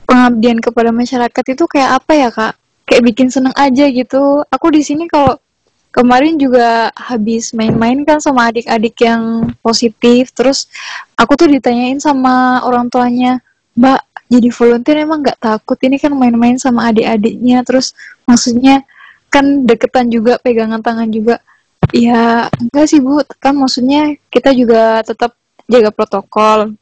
[0.08, 2.54] pengabdian kepada masyarakat itu kayak apa ya kak?
[2.88, 4.40] Kayak bikin seneng aja gitu.
[4.48, 5.36] Aku di sini kalau
[5.92, 10.72] kemarin juga habis main-main kan sama adik-adik yang positif, terus
[11.16, 13.44] aku tuh ditanyain sama orang tuanya,
[13.76, 15.76] Mbak, jadi volunteer emang nggak takut?
[15.80, 17.92] Ini kan main-main sama adik-adiknya, terus
[18.24, 18.84] maksudnya
[19.28, 21.40] kan deketan juga, pegangan tangan juga.
[21.92, 25.36] Ya enggak sih Bu, kan maksudnya kita juga tetap
[25.68, 26.76] jaga protokol.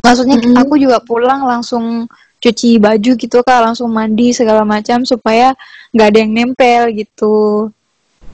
[0.00, 0.56] Maksudnya Mm-mm.
[0.56, 2.08] aku juga pulang langsung
[2.40, 5.52] cuci baju gitu kak, langsung mandi segala macam supaya
[5.92, 7.68] nggak ada yang nempel gitu.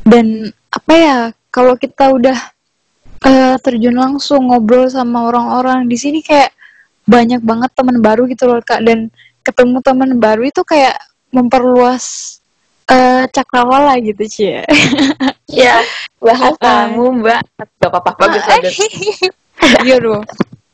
[0.06, 1.18] Dan apa ya,
[1.50, 2.38] kalau kita udah
[3.26, 6.54] eh, terjun langsung ngobrol sama orang-orang di sini kayak
[7.06, 9.10] banyak banget teman baru gitu loh kak dan
[9.46, 10.98] ketemu teman baru itu kayak
[11.30, 12.38] memperluas
[12.86, 14.62] eh, cakrawala gitu cie.
[15.46, 15.82] Ya,
[16.22, 16.86] bahas Ah.
[16.90, 17.42] kamu mbak.
[17.78, 18.76] Gak apa-apa, bagus bagus.
[19.88, 20.22] Iya dong.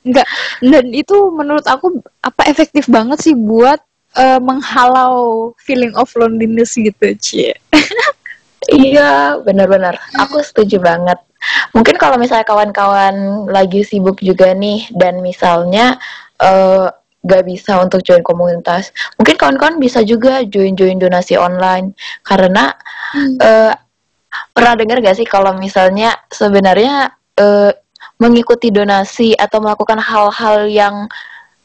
[0.02, 0.26] Enggak.
[0.62, 3.78] Dan itu menurut aku apa efektif banget sih buat
[4.18, 7.54] eh, menghalau feeling of loneliness gitu, Cie.
[8.70, 9.98] Iya, benar-benar.
[10.22, 11.18] Aku setuju banget.
[11.74, 15.98] Mungkin kalau misalnya kawan-kawan lagi sibuk juga nih, dan misalnya
[16.38, 16.86] eh,
[17.26, 21.98] gak bisa untuk join komunitas, mungkin kawan-kawan bisa juga join-join donasi online.
[22.22, 22.70] Karena
[23.42, 23.74] eh,
[24.54, 27.74] pernah dengar gak sih kalau misalnya sebenarnya eh,
[28.22, 31.10] mengikuti donasi atau melakukan hal-hal yang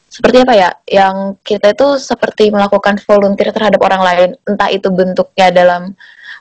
[0.10, 5.54] seperti apa ya, yang kita itu seperti melakukan volunteer terhadap orang lain, entah itu bentuknya
[5.54, 5.94] dalam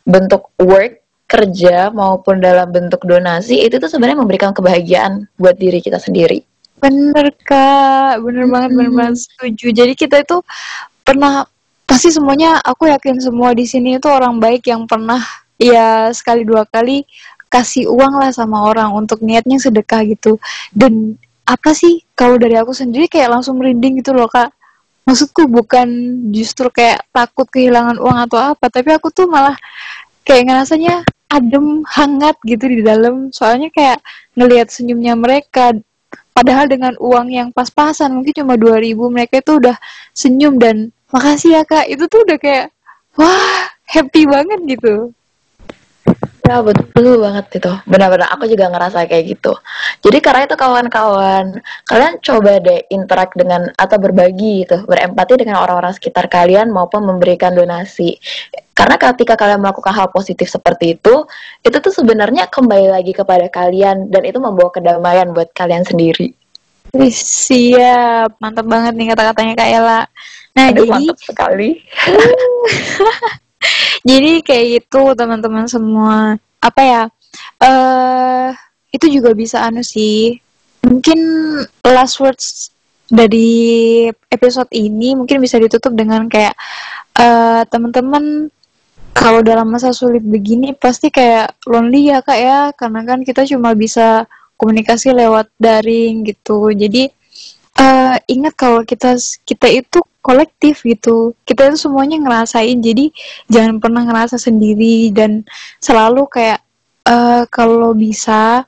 [0.08, 5.98] bentuk work kerja maupun dalam bentuk donasi itu tuh sebenarnya memberikan kebahagiaan buat diri kita
[5.98, 6.40] sendiri.
[6.78, 8.22] Bener, Kak.
[8.22, 9.66] Bener banget, bener banget setuju.
[9.74, 10.38] Jadi kita itu
[11.02, 11.42] pernah
[11.82, 15.18] pasti semuanya aku yakin semua di sini itu orang baik yang pernah
[15.56, 17.02] ya sekali dua kali
[17.48, 20.38] kasih uang lah sama orang untuk niatnya sedekah gitu.
[20.74, 24.50] Dan apa sih kalau dari aku sendiri kayak langsung merinding gitu loh, Kak.
[25.06, 25.86] Maksudku bukan
[26.34, 29.54] justru kayak takut kehilangan uang atau apa, tapi aku tuh malah
[30.26, 33.30] kayak ngerasanya adem, hangat gitu di dalam.
[33.30, 34.02] Soalnya kayak
[34.34, 35.70] ngelihat senyumnya mereka.
[36.34, 39.76] Padahal dengan uang yang pas-pasan, mungkin cuma 2000 mereka itu udah
[40.12, 41.88] senyum dan makasih ya kak.
[41.88, 42.74] Itu tuh udah kayak,
[43.16, 45.14] wah happy banget gitu.
[46.46, 47.72] Ya betul banget itu.
[47.90, 49.52] Benar-benar aku juga ngerasa kayak gitu.
[50.06, 51.58] Jadi karena itu kawan-kawan,
[51.90, 57.50] kalian coba deh interact dengan atau berbagi gitu, berempati dengan orang-orang sekitar kalian maupun memberikan
[57.50, 58.14] donasi.
[58.78, 61.26] Karena ketika kalian melakukan hal positif seperti itu,
[61.66, 66.30] itu tuh sebenarnya kembali lagi kepada kalian dan itu membawa kedamaian buat kalian sendiri.
[66.94, 70.00] Siap, mantap banget nih kata-katanya Kak Ella.
[70.54, 71.82] Nah, Aduh, jadi mantap sekali.
[74.08, 76.36] jadi kayak gitu teman-teman semua.
[76.60, 77.02] Apa ya?
[77.62, 78.48] Eh
[78.92, 80.38] itu juga bisa anu sih.
[80.86, 81.18] Mungkin
[81.82, 82.70] last words
[83.06, 86.54] dari episode ini mungkin bisa ditutup dengan kayak
[87.16, 88.50] eh teman-teman
[89.16, 93.72] kalau dalam masa sulit begini pasti kayak lonely ya kak ya karena kan kita cuma
[93.72, 94.28] bisa
[94.60, 97.08] komunikasi lewat daring gitu jadi
[97.76, 101.36] eh ingat kalau kita kita itu kolektif gitu.
[101.46, 102.78] Kita itu semuanya ngerasain.
[102.82, 103.12] Jadi
[103.46, 105.12] jangan pernah ngerasa sendiri.
[105.14, 105.46] Dan
[105.78, 106.60] selalu kayak
[107.06, 108.66] eh kalau bisa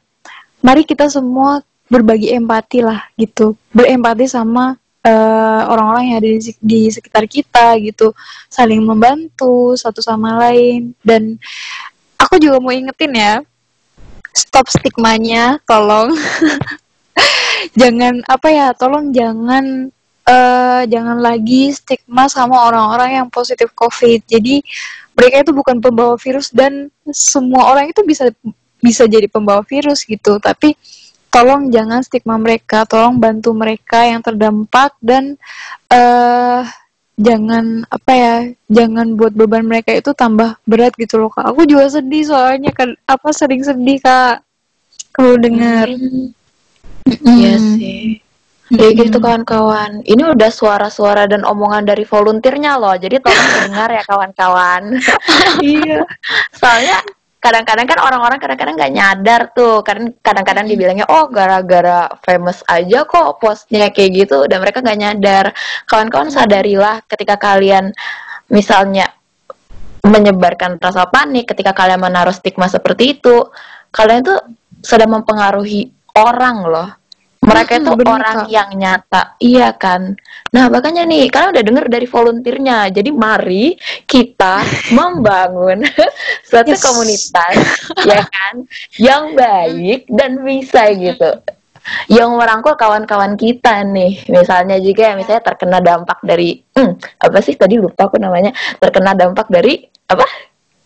[0.63, 3.57] mari kita semua berbagi empati lah gitu.
[3.75, 8.15] Berempati sama eh, orang-orang yang ada di, di sekitar kita gitu.
[8.53, 10.95] Saling membantu satu sama lain.
[11.03, 11.41] Dan
[12.21, 13.35] aku juga mau ingetin ya
[14.39, 16.15] stop stigmanya tolong
[17.75, 19.91] jangan apa ya tolong jangan
[20.29, 24.21] eh jangan lagi stigma sama orang-orang yang positif covid.
[24.29, 24.61] Jadi
[25.17, 28.29] mereka itu bukan pembawa virus dan semua orang itu bisa
[28.79, 30.37] bisa jadi pembawa virus gitu.
[30.37, 30.77] Tapi
[31.33, 35.37] tolong jangan stigma mereka tolong bantu mereka yang terdampak dan
[35.89, 36.63] eh
[37.19, 38.35] jangan apa ya
[38.71, 41.49] jangan buat beban mereka itu tambah berat gitu loh kak.
[41.51, 44.45] Aku juga sedih soalnya kan apa sering sedih kak.
[45.11, 45.89] Kalau dengar
[47.25, 48.21] Iya sih.
[48.69, 50.05] Ya gitu kawan-kawan.
[50.05, 52.93] Ini udah suara-suara dan omongan dari volunteernya loh.
[53.01, 54.83] Jadi tolong dengar ya kawan-kawan.
[55.65, 56.05] iya.
[56.53, 57.01] Soalnya
[57.41, 59.81] kadang-kadang kan orang-orang kadang-kadang nggak nyadar tuh.
[59.81, 65.45] Karena kadang-kadang dibilangnya oh gara-gara famous aja kok postnya kayak gitu dan mereka nggak nyadar.
[65.89, 67.97] Kawan-kawan sadarilah ketika kalian
[68.53, 69.09] misalnya
[70.05, 73.49] menyebarkan rasa panik ketika kalian menaruh stigma seperti itu,
[73.97, 74.41] kalian tuh
[74.85, 76.98] sedang mempengaruhi orang loh
[77.49, 78.49] mereka itu bener, orang Kak.
[78.53, 79.23] yang nyata.
[79.41, 80.15] Iya kan?
[80.53, 82.79] Nah makanya nih kalian udah denger dari volunteernya.
[82.93, 84.63] Jadi mari kita
[84.99, 85.83] membangun
[86.49, 86.83] suatu Yes.
[86.85, 87.55] komunitas
[88.11, 88.55] ya kan?
[89.01, 91.31] Yang baik dan bisa gitu.
[92.13, 94.29] Yang merangkul kawan-kawan kita nih.
[94.29, 96.93] Misalnya juga yang misalnya terkena dampak dari hmm,
[97.25, 98.53] apa sih tadi lupa aku namanya.
[98.77, 100.25] Terkena dampak dari apa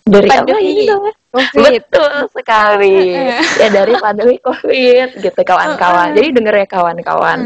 [0.02, 0.62] dari Pandemi.
[0.74, 1.14] ini Covid.
[1.88, 2.98] Betul sekali.
[3.56, 6.12] ya dari pandemi Covid gitu kawan-kawan.
[6.12, 7.38] Jadi denger ya kawan-kawan.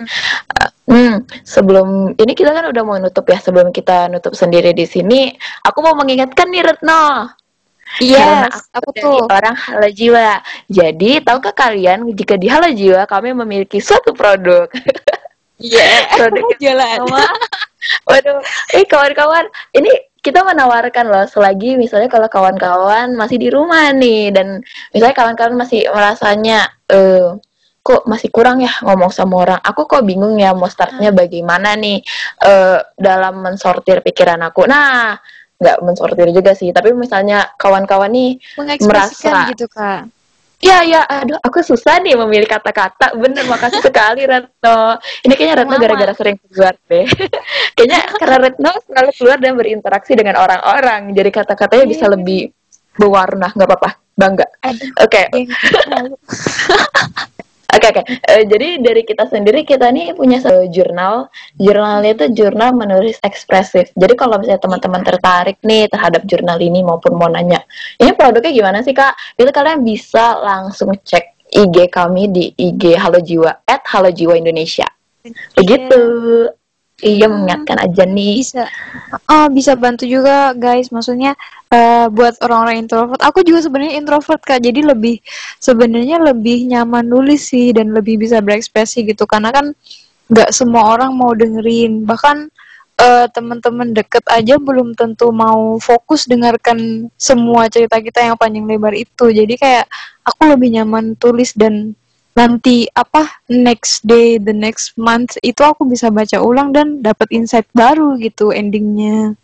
[0.57, 3.43] Uh, Hmm, sebelum ini kita kan udah mau nutup ya.
[3.43, 5.35] Sebelum kita nutup sendiri di sini,
[5.67, 7.27] aku mau mengingatkan nih Retno.
[7.99, 9.19] Karena Yes, aku tuh?
[9.27, 10.39] orang hala jiwa.
[10.71, 14.71] Jadi, tahukah kalian jika di hala jiwa kami memiliki suatu produk?
[15.59, 16.07] Iya.
[16.19, 16.99] produk yang Jalan.
[17.03, 17.25] sama.
[18.07, 18.39] Waduh,
[18.79, 19.91] eh kawan-kawan, ini
[20.27, 24.59] kita menawarkan loh selagi misalnya kalau kawan-kawan masih di rumah nih dan
[24.91, 27.39] misalnya kawan-kawan masih merasanya eh
[27.87, 29.61] kok masih kurang ya ngomong sama orang.
[29.63, 32.03] Aku kok bingung ya mau startnya bagaimana nih
[32.43, 34.67] eh dalam mensortir pikiran aku.
[34.67, 35.15] Nah,
[35.57, 38.43] nggak mensortir juga sih, tapi misalnya kawan-kawan nih
[38.91, 40.11] merasa- gitu kak.
[40.57, 43.13] Ya, ya, aduh, aku susah nih memilih kata-kata.
[43.13, 44.97] Bener, makasih sekali Retno.
[45.21, 47.05] Ini kayaknya Retno gara-gara sering keluar deh.
[47.77, 52.17] kayaknya karena Retno selalu keluar dan berinteraksi dengan orang-orang, jadi kata-katanya bisa Iya.
[52.17, 52.41] lebih
[52.97, 53.53] berwarna.
[53.53, 54.49] Nggak apa-apa, bangga.
[54.65, 54.97] Aduh,
[57.67, 57.87] Oke.
[57.87, 57.91] Malu.
[57.91, 58.03] oke, oke.
[58.31, 61.29] Eh, jadi dari kita sendiri kita nih punya satu jurnal.
[61.59, 63.91] Jurnalnya itu jurnal menulis ekspresif.
[63.95, 67.63] Jadi kalau misalnya teman-teman tertarik nih terhadap jurnal ini maupun mau nanya,
[67.99, 69.15] ini produknya gimana sih kak?
[69.37, 74.87] Itu kalian bisa langsung cek IG kami di IG Halo Jiwa at Halo Jiwa Indonesia.
[75.55, 76.03] Begitu.
[76.97, 78.41] Iya mengingatkan aja nih.
[78.41, 78.65] bisa.
[79.29, 80.89] Oh bisa bantu juga guys.
[80.89, 81.37] Maksudnya
[81.69, 83.21] eh, buat orang-orang introvert.
[83.21, 84.65] Aku juga sebenarnya introvert kak.
[84.65, 85.21] Jadi lebih
[85.61, 89.29] sebenarnya lebih nyaman nulis sih dan lebih bisa berekspresi gitu.
[89.29, 89.77] Karena kan
[90.33, 92.09] nggak semua orang mau dengerin.
[92.09, 92.37] Bahkan
[92.97, 98.97] eh, teman-teman deket aja belum tentu mau fokus dengarkan semua cerita kita yang panjang lebar
[98.97, 99.29] itu.
[99.29, 99.85] Jadi kayak
[100.25, 101.93] aku lebih nyaman tulis dan
[102.37, 107.67] nanti apa next day the next month itu aku bisa baca ulang dan dapat insight
[107.73, 109.35] baru gitu endingnya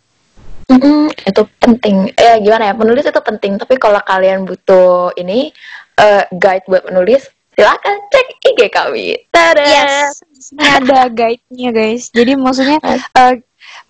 [0.63, 2.07] Mm, itu penting.
[2.15, 2.73] Eh gimana ya?
[2.73, 3.59] Penulis itu penting.
[3.59, 5.51] Tapi kalau kalian butuh ini
[5.99, 9.11] eh, guide buat menulis, silakan cek IG kami.
[9.27, 9.59] Tada.
[9.59, 10.23] yes
[10.59, 13.39] ada guide-nya guys jadi maksudnya eh,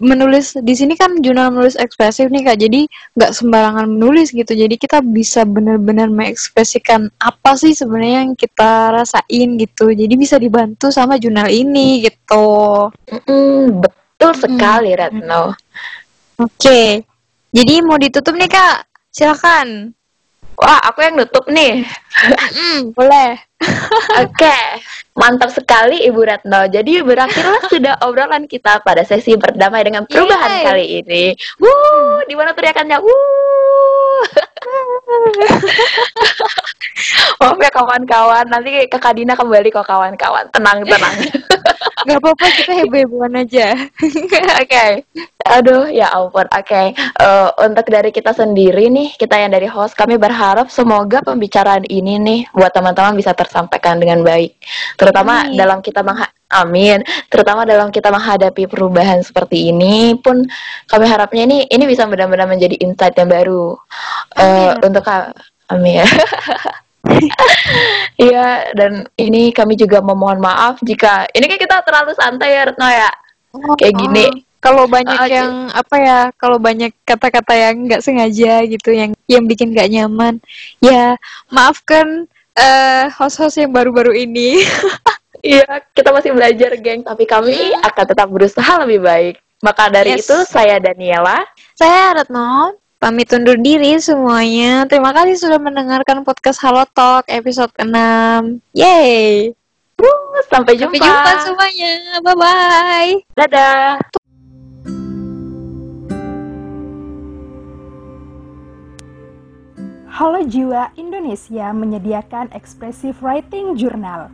[0.01, 2.58] menulis di sini kan jurnal menulis ekspresif nih kak.
[2.62, 4.53] Jadi nggak sembarangan menulis gitu.
[4.53, 9.93] Jadi kita bisa benar-benar mengekspresikan apa sih sebenarnya yang kita rasain gitu.
[9.93, 12.89] Jadi bisa dibantu sama jurnal ini gitu.
[13.10, 15.53] Mm, betul sekali, Retno.
[16.41, 17.06] Oke,
[17.53, 19.93] jadi mau ditutup nih kak, silakan.
[20.63, 21.84] Wah, aku yang nutup nih.
[22.56, 23.36] Mm, boleh.
[24.23, 24.58] Oke,
[25.19, 26.71] mantap sekali Ibu Retno.
[26.71, 30.63] Jadi berakhirlah sudah obrolan kita pada sesi berdamai dengan perubahan Yeay.
[30.63, 31.23] kali ini.
[31.60, 32.95] Wuh, di mana teriakannya?
[33.04, 34.23] Wuh.
[37.43, 40.47] Maaf ya kawan-kawan, nanti Kakak Dina kembali kok kawan-kawan.
[40.56, 41.15] Tenang, tenang.
[42.04, 43.68] Gak apa-apa, kita heboh-hebohan aja.
[44.62, 44.86] Oke.
[45.44, 46.48] Aduh, ya ampun.
[46.52, 46.96] Oke.
[46.96, 52.20] Eh, untuk dari kita sendiri nih, kita yang dari host, kami berharap semoga pembicaraan ini
[52.20, 54.56] nih buat teman-teman bisa tersampaikan dengan baik.
[55.00, 55.56] Terutama Amin.
[55.56, 57.02] dalam kita mengha Amin.
[57.34, 60.46] Terutama dalam kita menghadapi perubahan seperti ini pun
[60.86, 63.74] kami harapnya ini ini bisa benar-benar menjadi insight yang baru
[64.38, 64.86] eh, Amin.
[64.86, 65.04] untuk
[65.74, 66.06] Amin.
[68.16, 72.88] Iya, dan ini kami juga memohon maaf jika ini kan kita terlalu santai ya Retno
[72.88, 73.12] ya.
[73.78, 74.26] Kayak gini.
[74.30, 79.12] Oh, Kalau banyak Ah, yang apa ya, kalau banyak kata-kata yang nggak sengaja gitu, yang
[79.28, 80.39] yang bikin nggak nyaman,
[80.80, 81.20] ya
[81.51, 82.24] maafkan
[82.56, 84.64] eh host-host yang baru-baru ini.
[85.43, 87.04] Iya, kita masih belajar, geng.
[87.04, 89.36] Tapi kami akan tetap berusaha lebih baik.
[89.60, 90.24] Maka dari Yes.
[90.24, 91.43] itu, saya Daniela.
[91.76, 92.72] Saya Retno,
[93.04, 94.88] Pamit undur diri semuanya.
[94.88, 98.64] Terima kasih sudah mendengarkan podcast Halo Talk episode 6.
[98.72, 99.51] Yay!
[100.47, 100.95] Sampai jumpa.
[100.95, 101.93] Sampai jumpa semuanya.
[102.24, 103.12] Bye bye.
[103.36, 103.99] Dadah.
[110.08, 114.32] Halo Jiwa Indonesia menyediakan Expressive Writing jurnal.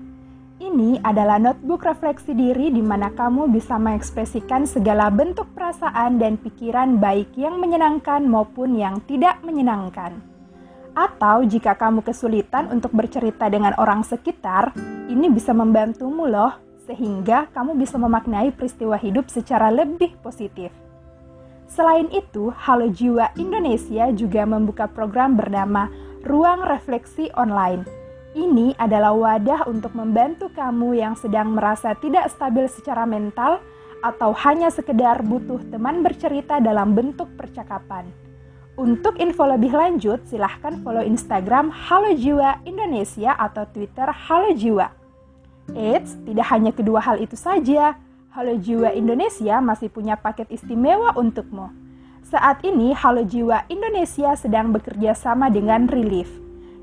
[0.59, 6.99] Ini adalah notebook refleksi diri di mana kamu bisa mengekspresikan segala bentuk perasaan dan pikiran
[6.99, 10.19] baik yang menyenangkan maupun yang tidak menyenangkan.
[10.91, 14.75] Atau jika kamu kesulitan untuk bercerita dengan orang sekitar,
[15.07, 16.51] ini bisa membantumu loh,
[16.83, 20.75] sehingga kamu bisa memaknai peristiwa hidup secara lebih positif.
[21.71, 25.87] Selain itu, Halo Jiwa Indonesia juga membuka program bernama
[26.27, 27.98] Ruang Refleksi Online.
[28.29, 33.57] Ini adalah wadah untuk membantu kamu yang sedang merasa tidak stabil secara mental
[34.05, 38.05] atau hanya sekedar butuh teman bercerita dalam bentuk percakapan.
[38.77, 44.93] Untuk info lebih lanjut, silahkan follow Instagram Halo Jiwa Indonesia atau Twitter Halo Jiwa.
[45.73, 47.97] Eits, tidak hanya kedua hal itu saja,
[48.29, 51.73] Halo Jiwa Indonesia masih punya paket istimewa untukmu.
[52.29, 56.29] Saat ini Halo Jiwa Indonesia sedang bekerja sama dengan Relief,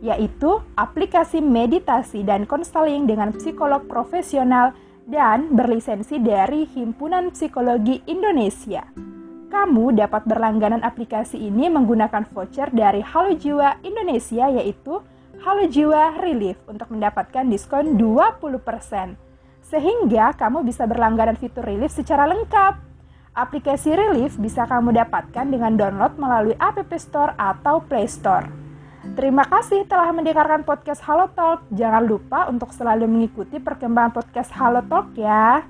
[0.05, 4.77] yaitu aplikasi meditasi dan konseling dengan psikolog profesional
[5.07, 8.83] dan berlisensi dari Himpunan Psikologi Indonesia.
[9.47, 15.01] Kamu dapat berlangganan aplikasi ini menggunakan voucher dari Halo Jiwa Indonesia yaitu
[15.47, 19.27] Halo Jiwa Relief untuk mendapatkan diskon 20%
[19.67, 22.79] sehingga kamu bisa berlangganan fitur Relief secara lengkap.
[23.37, 28.66] Aplikasi Relief bisa kamu dapatkan dengan download melalui App Store atau Play Store.
[29.15, 31.63] Terima kasih telah mendengarkan podcast Halo Talk.
[31.71, 35.63] Jangan lupa untuk selalu mengikuti perkembangan podcast Halo Talk ya.